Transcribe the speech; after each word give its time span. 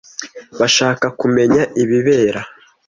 Bashaka 0.59 1.05
kumenya 1.19 1.61
ibibera. 1.81 2.41